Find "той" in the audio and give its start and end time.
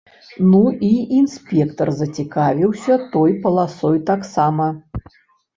3.13-3.37